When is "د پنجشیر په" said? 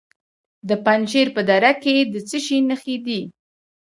0.69-1.41